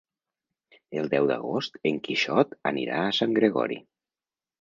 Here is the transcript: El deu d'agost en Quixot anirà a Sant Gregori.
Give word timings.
El 1.01 1.09
deu 1.11 1.27
d'agost 1.31 1.77
en 1.89 1.99
Quixot 2.07 2.55
anirà 2.71 3.03
a 3.03 3.13
Sant 3.19 3.37
Gregori. 3.41 3.79